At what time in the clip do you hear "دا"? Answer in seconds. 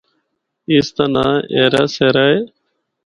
0.97-1.05